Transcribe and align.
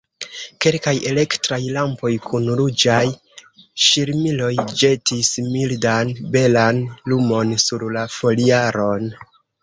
Kelkaj 0.65 0.91
elektraj 1.07 1.57
lampoj 1.73 2.09
kun 2.29 2.47
ruĝaj 2.61 3.03
ŝirmiloj 3.87 4.49
ĵetis 4.79 5.29
mildan, 5.57 6.13
belan 6.37 6.81
lumon 7.13 7.53
sur 7.65 7.85
la 7.99 8.07
foliaron. 8.15 9.07